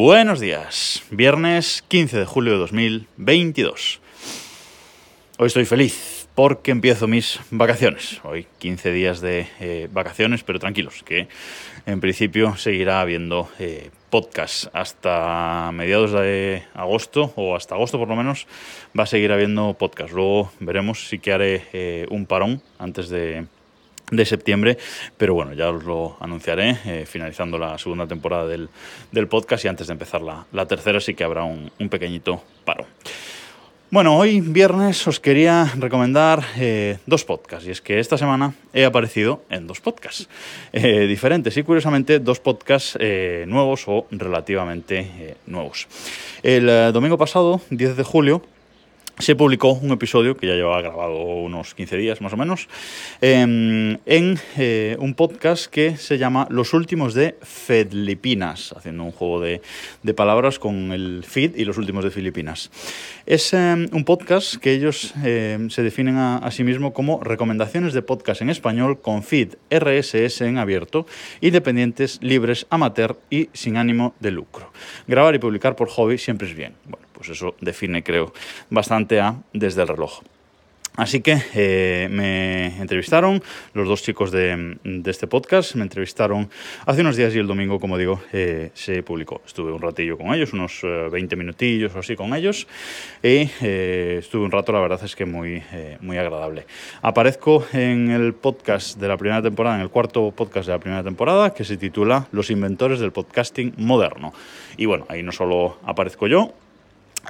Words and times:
Buenos 0.00 0.38
días, 0.38 1.02
viernes 1.10 1.82
15 1.88 2.20
de 2.20 2.24
julio 2.24 2.52
de 2.52 2.58
2022. 2.60 4.00
Hoy 5.38 5.46
estoy 5.48 5.64
feliz 5.64 6.28
porque 6.36 6.70
empiezo 6.70 7.08
mis 7.08 7.40
vacaciones. 7.50 8.20
Hoy 8.22 8.46
15 8.60 8.92
días 8.92 9.20
de 9.20 9.48
eh, 9.58 9.88
vacaciones, 9.90 10.44
pero 10.44 10.60
tranquilos, 10.60 11.02
que 11.02 11.26
en 11.84 12.00
principio 12.00 12.56
seguirá 12.56 13.00
habiendo 13.00 13.48
eh, 13.58 13.90
podcast 14.08 14.66
hasta 14.72 15.72
mediados 15.72 16.12
de 16.12 16.62
agosto 16.74 17.32
o 17.34 17.56
hasta 17.56 17.74
agosto 17.74 17.98
por 17.98 18.06
lo 18.06 18.14
menos 18.14 18.46
va 18.96 19.02
a 19.02 19.06
seguir 19.06 19.32
habiendo 19.32 19.74
podcast. 19.74 20.12
Luego 20.12 20.52
veremos 20.60 21.08
si 21.08 21.18
que 21.18 21.32
haré 21.32 21.64
eh, 21.72 22.06
un 22.08 22.26
parón 22.26 22.62
antes 22.78 23.08
de 23.08 23.46
de 24.10 24.24
septiembre, 24.24 24.78
pero 25.16 25.34
bueno, 25.34 25.52
ya 25.52 25.70
os 25.70 25.84
lo 25.84 26.16
anunciaré 26.20 26.78
eh, 26.84 27.04
finalizando 27.06 27.58
la 27.58 27.76
segunda 27.78 28.06
temporada 28.06 28.46
del, 28.46 28.68
podcast 29.28 29.64
y 29.64 29.68
antes 29.68 29.86
de 29.86 29.92
empezar 29.92 30.22
la, 30.22 30.46
la, 30.52 30.66
tercera 30.66 31.00
sí 31.00 31.14
que 31.14 31.24
habrá 31.24 31.44
un, 31.44 31.70
pequeñito 31.90 32.42
paro. 32.64 32.86
Bueno, 33.90 34.16
hoy 34.18 34.42
viernes 34.42 35.06
os 35.08 35.18
quería 35.18 35.72
recomendar 35.76 36.44
eh, 36.58 36.98
dos 37.06 37.24
podcasts 37.24 37.66
y 37.66 37.70
es 37.70 37.80
que 37.80 37.98
esta 37.98 38.18
semana 38.18 38.52
he 38.74 38.84
aparecido 38.84 39.42
en 39.48 39.66
dos 39.66 39.80
podcasts 39.80 40.28
eh, 40.72 41.06
diferentes 41.06 41.56
y 41.56 41.62
curiosamente 41.62 42.18
dos 42.18 42.38
podcasts 42.38 42.98
nuevos 43.46 43.84
o 43.86 44.06
relativamente 44.10 45.36
nuevos. 45.46 45.88
El 46.42 46.92
domingo 46.92 47.16
pasado, 47.16 47.62
10 47.70 47.96
de 47.96 48.02
julio, 48.02 48.42
se 49.18 49.34
publicó 49.34 49.72
un 49.72 49.90
episodio 49.90 50.36
que 50.36 50.46
ya 50.46 50.54
llevaba 50.54 50.80
grabado 50.80 51.16
unos 51.16 51.74
15 51.74 51.96
días 51.96 52.20
más 52.20 52.32
o 52.32 52.36
menos 52.36 52.68
em, 53.20 53.98
en 54.06 54.38
eh, 54.56 54.96
un 55.00 55.14
podcast 55.14 55.66
que 55.66 55.96
se 55.96 56.18
llama 56.18 56.46
Los 56.50 56.72
últimos 56.72 57.14
de 57.14 57.36
Filipinas, 57.42 58.72
haciendo 58.76 59.02
un 59.02 59.10
juego 59.10 59.40
de, 59.40 59.60
palabras 60.14 60.58
con 60.58 60.92
el 60.92 61.24
feed 61.26 61.56
y 61.56 61.64
los 61.64 61.78
últimos 61.78 62.04
de 62.04 62.10
Filipinas. 62.10 62.70
Es 63.26 63.52
em, 63.52 63.88
un 63.92 64.04
podcast 64.04 64.56
que 64.56 64.72
ellos 64.72 65.12
em, 65.24 65.68
se 65.68 65.82
definen 65.82 66.16
a, 66.16 66.50
sí 66.50 66.64
mismos 66.64 66.92
como 66.92 67.22
recomendaciones 67.22 67.92
de 67.92 68.02
podcast 68.02 68.42
en 68.42 68.50
español 68.50 69.00
con 69.00 69.22
feed 69.22 69.54
RSS 69.70 70.42
en 70.42 70.58
abierto, 70.58 71.06
independientes, 71.40 72.18
libres, 72.22 72.66
amateur 72.70 73.16
y 73.30 73.48
sin 73.52 73.76
ánimo 73.76 74.14
de 74.20 74.30
lucro. 74.30 74.72
Grabar 75.06 75.34
y 75.34 75.38
publicar 75.38 75.76
por 75.76 75.88
hobby 75.88 76.18
siempre 76.18 76.48
es 76.48 76.54
bien. 76.54 76.74
Pues 77.18 77.30
eso 77.30 77.56
define, 77.60 78.04
creo, 78.04 78.32
bastante 78.70 79.20
a 79.20 79.34
desde 79.52 79.82
el 79.82 79.88
reloj. 79.88 80.22
Así 80.98 81.20
que 81.20 81.40
eh, 81.54 82.08
me 82.10 82.76
entrevistaron 82.80 83.40
los 83.72 83.86
dos 83.86 84.02
chicos 84.02 84.32
de, 84.32 84.76
este 85.06 85.28
podcast, 85.28 85.76
me 85.76 85.82
entrevistaron 85.82 86.50
hace 86.86 87.02
unos 87.02 87.14
días 87.14 87.32
y 87.36 87.38
el 87.38 87.46
domingo, 87.46 87.78
como 87.78 87.96
digo, 87.96 88.20
eh, 88.32 88.72
se 88.74 89.04
publicó. 89.04 89.40
Estuve 89.46 89.70
un 89.70 89.80
ratillo 89.80 90.18
con 90.18 90.34
ellos, 90.34 90.52
unos 90.52 90.80
20 90.82 91.32
eh, 91.32 91.38
minutillos 91.38 91.94
o 91.94 92.00
así 92.00 92.16
con 92.16 92.34
ellos, 92.34 92.66
y 93.22 93.48
estuve 93.62 94.44
un 94.44 94.50
rato, 94.50 94.72
la 94.72 94.80
verdad 94.80 95.00
es 95.04 95.14
que 95.14 95.24
muy, 95.24 95.62
muy 96.00 96.18
agradable. 96.18 96.66
Aparezco 97.00 97.64
en 97.72 98.10
el 98.10 98.34
podcast 98.34 98.98
de 98.98 99.06
la 99.06 99.16
primera 99.16 99.40
temporada, 99.40 99.76
en 99.76 99.82
el 99.82 99.90
cuarto 99.90 100.32
podcast 100.32 100.66
de 100.66 100.72
la 100.72 100.80
primera 100.80 101.04
temporada, 101.04 101.54
que 101.54 101.62
se 101.62 101.76
titula 101.76 102.26
Los 102.32 102.50
inventores 102.50 102.98
del 102.98 103.12
podcasting 103.12 103.72
moderno. 103.76 104.32
Y 104.76 104.86
bueno, 104.86 105.06
ahí 105.08 105.22
no 105.22 105.30
solo 105.30 105.78
aparezco 105.84 106.26
yo, 106.26 106.54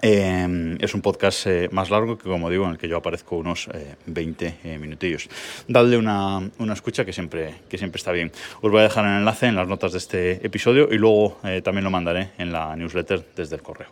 Em, 0.00 0.76
es 0.80 0.94
un 0.94 1.02
podcast 1.02 1.46
eh, 1.46 1.68
más 1.72 1.90
largo 1.90 2.16
que, 2.16 2.28
como 2.28 2.48
digo, 2.50 2.64
en 2.64 2.72
el 2.72 2.78
que 2.78 2.88
yo 2.88 2.96
aparezco 2.96 3.36
unos 3.36 3.68
20 4.06 4.46
eh, 4.46 4.54
eh, 4.64 4.78
minutillos. 4.78 5.28
Dadle 5.66 5.96
una, 5.96 6.38
una, 6.58 6.72
escucha 6.72 7.04
que 7.04 7.12
siempre, 7.12 7.54
que 7.68 7.78
siempre 7.78 7.98
está 7.98 8.12
bien. 8.12 8.30
Os 8.60 8.70
voy 8.70 8.80
a 8.80 8.84
dejar 8.84 9.04
el 9.06 9.18
enlace 9.18 9.46
en 9.46 9.56
las 9.56 9.66
notas 9.66 9.92
de 9.92 9.98
este 9.98 10.46
episodio 10.46 10.88
y 10.90 10.98
luego 10.98 11.38
también 11.62 11.84
lo 11.84 11.90
mandaré 11.90 12.30
en 12.38 12.52
la 12.52 12.76
newsletter 12.76 13.24
desde 13.34 13.56
el 13.56 13.62
correo. 13.62 13.88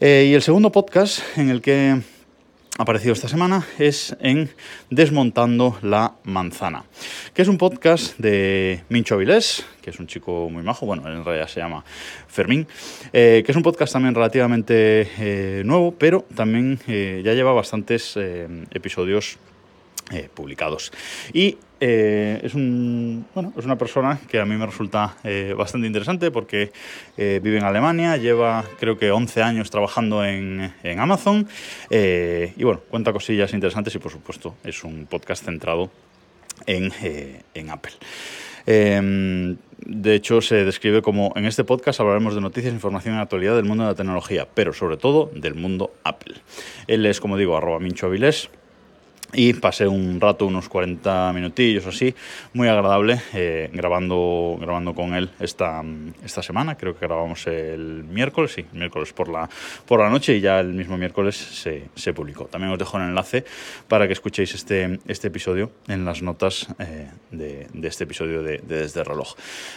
y 0.00 0.32
el 0.32 0.42
segundo 0.42 0.70
podcast 0.70 1.20
en 1.36 1.50
el 1.50 1.60
que 1.60 2.00
aparecido 2.76 3.12
esta 3.12 3.28
semana 3.28 3.66
es 3.78 4.16
en 4.20 4.50
Desmontando 4.90 5.78
la 5.82 6.14
Manzana, 6.24 6.84
que 7.32 7.42
es 7.42 7.48
un 7.48 7.56
podcast 7.56 8.18
de 8.18 8.82
Mincho 8.88 9.14
Avilés, 9.14 9.64
que 9.80 9.90
es 9.90 10.00
un 10.00 10.08
chico 10.08 10.48
muy 10.50 10.62
majo, 10.62 10.84
bueno, 10.84 11.06
en 11.06 11.24
realidad 11.24 11.46
se 11.46 11.60
llama 11.60 11.84
Fermín, 12.26 12.66
eh, 13.12 13.42
que 13.46 13.52
es 13.52 13.56
un 13.56 13.62
podcast 13.62 13.92
también 13.92 14.14
relativamente 14.14 15.08
eh, 15.18 15.62
nuevo, 15.64 15.94
pero 15.96 16.24
también 16.34 16.80
eh, 16.88 17.22
ya 17.24 17.34
lleva 17.34 17.52
bastantes 17.52 18.18
episodios 18.72 19.38
eh, 20.12 20.28
publicados. 20.32 20.92
Y 21.32 21.56
eh, 21.80 22.38
es, 22.42 22.54
una 22.54 23.78
persona 23.78 24.20
que 24.28 24.38
a 24.38 24.44
mí 24.44 24.54
me 24.54 24.66
resulta 24.66 25.16
eh, 25.24 25.54
bastante 25.56 25.86
interesante 25.86 26.30
porque 26.30 26.72
vive 27.16 27.56
en 27.56 27.64
Alemania, 27.64 28.18
lleva 28.18 28.64
creo 28.78 28.98
que 28.98 29.10
11 29.10 29.42
años 29.42 29.70
trabajando 29.70 30.22
en, 30.24 30.74
en 30.82 31.00
Amazon 31.00 31.48
y 31.90 32.64
bueno, 32.64 32.80
cuenta 32.90 33.12
cosillas 33.12 33.54
interesantes 33.54 33.94
y 33.94 33.98
por 33.98 34.12
supuesto 34.12 34.56
es 34.62 34.84
un 34.84 35.06
podcast 35.06 35.44
centrado 35.44 35.90
en, 36.66 36.92
en 37.54 37.70
Apple. 37.70 37.92
Em, 38.66 39.56
de 39.78 40.14
hecho, 40.14 40.40
se 40.40 40.64
describe 40.64 41.02
como 41.02 41.32
en 41.36 41.46
este 41.46 41.64
podcast 41.64 42.00
hablaremos 42.00 42.34
de 42.34 42.40
noticias, 42.40 42.72
información 42.72 43.16
y 43.16 43.18
actualidad 43.18 43.56
del 43.56 43.64
mundo 43.64 43.84
de 43.84 43.90
la 43.90 43.96
tecnología, 43.96 44.48
pero 44.52 44.72
sobre 44.72 44.96
todo 44.96 45.30
del 45.34 45.54
mundo 45.54 45.94
Apple. 46.04 46.34
Él 46.86 47.04
es, 47.06 47.20
como 47.20 47.36
digo, 47.36 47.56
arroba 47.56 47.78
Mincho 47.80 48.06
Avilés 48.06 48.50
y 49.34 49.52
pasé 49.54 49.86
un 49.86 50.20
rato, 50.20 50.46
unos 50.46 50.68
40 50.68 51.32
minutillos 51.32 51.86
así, 51.86 52.14
muy 52.52 52.68
agradable, 52.68 53.20
eh, 53.32 53.70
grabando, 53.72 54.56
grabando 54.60 54.94
con 54.94 55.14
él 55.14 55.30
esta, 55.40 55.82
esta 56.24 56.42
semana. 56.42 56.76
Creo 56.76 56.98
que 56.98 57.06
grabamos 57.06 57.46
el 57.46 58.04
miércoles, 58.04 58.52
sí, 58.52 58.64
miércoles 58.72 59.12
por 59.12 59.28
la, 59.28 59.48
por 59.86 60.00
la 60.00 60.10
noche 60.10 60.36
y 60.36 60.40
ya 60.40 60.60
el 60.60 60.72
mismo 60.72 60.96
miércoles 60.96 61.36
se, 61.36 61.88
se 61.94 62.12
publicó. 62.12 62.46
También 62.46 62.72
os 62.72 62.78
dejo 62.78 62.96
el 62.98 63.04
enlace 63.04 63.44
para 63.88 64.06
que 64.06 64.12
escuchéis 64.12 64.54
este, 64.54 64.98
este 65.06 65.28
episodio 65.28 65.70
en 65.88 66.04
las 66.04 66.22
notas 66.22 66.68
eh, 66.78 67.08
de, 67.30 67.66
de, 67.72 67.88
este 67.88 68.04
episodio 68.04 68.42
de, 68.42 68.58
Desde 68.58 69.00
el 69.00 69.06
Reloj. 69.06 69.34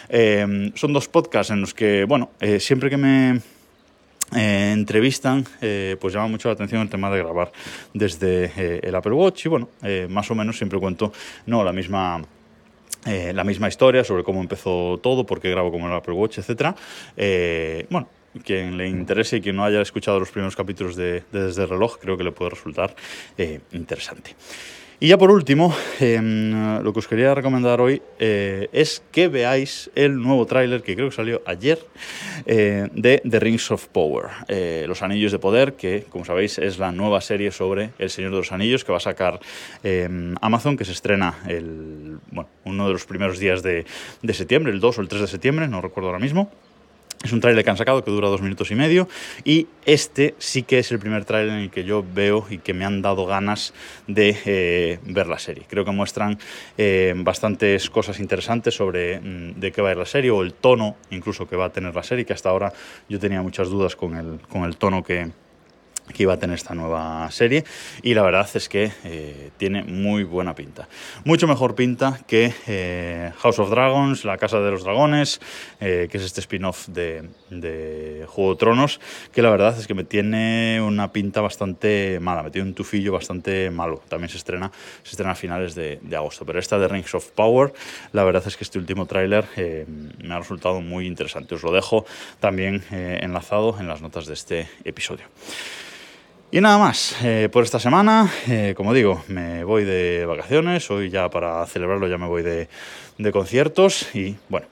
Eh, 0.08 0.72
son 0.74 0.92
dos 0.92 1.08
podcasts 1.08 1.52
en 1.52 1.60
los 1.60 1.74
que, 1.74 2.04
bueno, 2.04 2.30
siempre 2.58 2.90
que 2.90 2.96
me 2.96 3.40
eh, 4.36 4.72
entrevistan, 4.74 5.46
eh, 5.62 5.96
pues 5.98 6.12
llama 6.12 6.28
mucho 6.28 6.48
la 6.48 6.54
atención 6.54 6.82
el 6.82 6.90
tema 6.90 7.10
de 7.10 7.18
grabar 7.18 7.50
desde 7.94 8.52
eh, 8.56 8.80
el 8.82 8.94
Apple 8.94 9.12
Watch 9.12 9.46
y 9.46 9.48
bueno, 9.48 9.70
más 10.10 10.30
o 10.30 10.34
menos 10.34 10.58
siempre 10.58 10.78
cuento 10.78 11.12
no 11.46 11.64
la 11.64 11.72
misma 11.72 12.22
la 13.04 13.44
misma 13.44 13.68
historia 13.68 14.04
sobre 14.04 14.22
cómo 14.22 14.40
empezó 14.40 14.98
todo, 15.02 15.24
por 15.24 15.40
qué 15.40 15.50
grabo 15.50 15.70
con 15.70 15.80
el 15.80 15.92
Apple 15.92 16.12
Watch, 16.12 16.38
etcétera. 16.38 16.74
bueno, 17.88 18.08
quien 18.44 18.76
le 18.76 18.86
interese 18.86 19.38
y 19.38 19.40
quien 19.40 19.56
no 19.56 19.64
haya 19.64 19.80
escuchado 19.80 20.20
los 20.20 20.30
primeros 20.30 20.54
capítulos 20.54 20.94
de, 20.94 21.22
de 21.32 21.44
Desde 21.44 21.62
el 21.62 21.70
Reloj, 21.70 21.98
creo 21.98 22.18
que 22.18 22.24
le 22.24 22.32
puede 22.32 22.50
resultar 22.50 22.94
interesante. 23.72 24.34
Y 25.00 25.06
ya 25.06 25.16
por 25.16 25.30
último, 25.30 25.72
em, 26.00 26.82
lo 26.82 26.92
que 26.92 26.98
os 26.98 27.06
quería 27.06 27.32
recomendar 27.32 27.80
hoy 27.80 28.02
eh, 28.18 28.68
es 28.72 29.00
que 29.12 29.28
veáis 29.28 29.92
el 29.94 30.16
nuevo 30.20 30.44
tráiler 30.44 30.82
que 30.82 30.96
creo 30.96 31.08
que 31.08 31.14
salió 31.14 31.40
ayer 31.46 31.78
eh, 32.46 32.88
de 32.92 33.22
The 33.22 33.38
Rings 33.38 33.70
of 33.70 33.86
Power, 33.86 34.24
eh, 34.48 34.86
Los 34.88 35.02
Anillos 35.02 35.30
de 35.30 35.38
Poder, 35.38 35.74
que 35.74 36.04
como 36.10 36.24
sabéis 36.24 36.58
es 36.58 36.80
la 36.80 36.90
nueva 36.90 37.20
serie 37.20 37.52
sobre 37.52 37.90
El 38.00 38.10
Señor 38.10 38.32
de 38.32 38.38
los 38.38 38.50
Anillos 38.50 38.84
que 38.84 38.90
va 38.90 38.98
a 38.98 39.00
sacar 39.00 39.38
em, 39.84 40.34
Amazon, 40.40 40.76
que 40.76 40.84
se 40.84 40.90
estrena 40.90 41.36
el, 41.46 42.18
bueno, 42.32 42.50
uno 42.64 42.88
de 42.88 42.92
los 42.92 43.06
primeros 43.06 43.38
días 43.38 43.62
de, 43.62 43.86
de 44.20 44.34
septiembre, 44.34 44.72
el 44.72 44.80
2 44.80 44.98
o 44.98 45.00
el 45.00 45.06
3 45.06 45.20
de 45.20 45.28
septiembre, 45.28 45.68
no 45.68 45.80
recuerdo 45.80 46.08
ahora 46.08 46.18
mismo. 46.18 46.50
Es 47.24 47.32
un 47.32 47.40
tráiler 47.40 47.64
que 47.64 47.70
han 47.70 47.76
sacado 47.76 48.04
que 48.04 48.12
dura 48.12 48.28
dos 48.28 48.42
minutos 48.42 48.70
y 48.70 48.76
medio 48.76 49.08
y 49.44 49.66
este 49.84 50.36
sí 50.38 50.62
que 50.62 50.78
es 50.78 50.92
el 50.92 51.00
primer 51.00 51.24
tráiler 51.24 51.54
en 51.54 51.60
el 51.62 51.70
que 51.70 51.82
yo 51.82 52.04
veo 52.14 52.46
y 52.48 52.58
que 52.58 52.74
me 52.74 52.84
han 52.84 53.02
dado 53.02 53.26
ganas 53.26 53.74
de 54.06 54.36
eh, 54.44 54.98
ver 55.02 55.26
la 55.26 55.38
serie. 55.40 55.64
Creo 55.68 55.84
que 55.84 55.90
muestran 55.90 56.38
eh, 56.76 57.12
bastantes 57.16 57.90
cosas 57.90 58.20
interesantes 58.20 58.74
sobre 58.74 59.18
mm, 59.18 59.58
de 59.58 59.72
qué 59.72 59.82
va 59.82 59.88
a 59.88 59.92
ir 59.92 59.98
la 59.98 60.06
serie 60.06 60.30
o 60.30 60.42
el 60.42 60.54
tono 60.54 60.96
incluso 61.10 61.48
que 61.48 61.56
va 61.56 61.66
a 61.66 61.72
tener 61.72 61.94
la 61.94 62.04
serie, 62.04 62.24
que 62.24 62.34
hasta 62.34 62.50
ahora 62.50 62.72
yo 63.08 63.18
tenía 63.18 63.42
muchas 63.42 63.68
dudas 63.68 63.96
con 63.96 64.16
el, 64.16 64.38
con 64.48 64.62
el 64.62 64.76
tono 64.76 65.02
que, 65.02 65.28
que 66.12 66.22
iba 66.22 66.34
a 66.34 66.38
tener 66.38 66.54
esta 66.54 66.74
nueva 66.74 67.30
serie 67.30 67.64
y 68.02 68.14
la 68.14 68.22
verdad 68.22 68.48
es 68.54 68.68
que 68.68 68.90
eh, 69.04 69.50
tiene 69.56 69.82
muy 69.84 70.24
buena 70.24 70.54
pinta. 70.54 70.88
Mucho 71.24 71.46
mejor 71.46 71.74
pinta 71.74 72.20
que 72.26 72.52
eh, 72.66 73.32
House 73.38 73.58
of 73.58 73.70
Dragons, 73.70 74.24
La 74.24 74.38
Casa 74.38 74.60
de 74.60 74.70
los 74.70 74.84
Dragones, 74.84 75.40
eh, 75.80 76.08
que 76.10 76.18
es 76.18 76.24
este 76.24 76.40
spin-off 76.40 76.88
de, 76.88 77.28
Juego 78.26 78.52
de 78.52 78.58
Tronos, 78.58 79.00
que 79.32 79.42
la 79.42 79.50
verdad 79.50 79.78
es 79.78 79.86
que 79.86 79.94
me 79.94 80.04
tiene 80.04 80.80
una 80.82 81.12
pinta 81.12 81.40
bastante 81.40 82.18
mala, 82.20 82.42
me 82.42 82.50
tiene 82.50 82.68
un 82.68 82.74
tufillo 82.74 83.12
bastante 83.12 83.70
malo. 83.70 84.02
También 84.08 84.28
se 84.28 84.36
estrena, 84.36 84.70
se 85.02 85.10
estrena 85.10 85.32
a 85.32 85.34
finales 85.34 85.74
de, 85.74 86.00
agosto, 86.16 86.44
pero 86.44 86.58
esta 86.58 86.78
de 86.78 86.88
Rings 86.88 87.14
of 87.14 87.30
Power, 87.30 87.72
la 88.12 88.24
verdad 88.24 88.42
es 88.46 88.56
que 88.56 88.64
este 88.64 88.78
último 88.78 89.06
tráiler 89.06 89.44
me 90.18 90.34
ha 90.34 90.38
resultado 90.38 90.80
muy 90.80 91.06
interesante. 91.06 91.54
Os 91.54 91.62
lo 91.62 91.72
dejo 91.72 92.04
también 92.40 92.82
enlazado 92.90 93.76
en 93.78 93.86
las 93.86 94.02
notas 94.02 94.26
de 94.26 94.34
este 94.34 94.68
episodio. 94.84 95.26
Y 96.50 96.62
nada 96.62 96.78
más, 96.78 97.14
eh, 97.22 97.50
por 97.52 97.62
esta 97.62 97.78
semana, 97.78 98.32
eh, 98.48 98.72
como 98.74 98.94
digo, 98.94 99.22
me 99.28 99.64
voy 99.64 99.84
de 99.84 100.24
vacaciones, 100.24 100.90
hoy 100.90 101.10
ya 101.10 101.28
para 101.28 101.66
celebrarlo 101.66 102.08
ya 102.08 102.16
me 102.16 102.26
voy 102.26 102.42
de, 102.42 102.68
conciertos 103.32 104.14
y 104.14 104.34
bueno, 104.48 104.66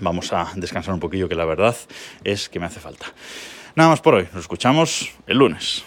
vamos 0.00 0.32
a 0.32 0.50
descansar 0.56 0.94
un 0.94 1.00
poquillo, 1.00 1.28
que 1.28 1.34
la 1.34 1.44
verdad 1.44 1.76
es 2.24 2.48
que 2.48 2.58
me 2.58 2.64
hace 2.64 2.80
falta. 2.80 3.06
Nada 3.74 3.90
más 3.90 4.00
por 4.00 4.14
hoy, 4.14 4.28
nos 4.32 4.40
escuchamos 4.40 5.10
el 5.26 5.36
lunes. 5.36 5.84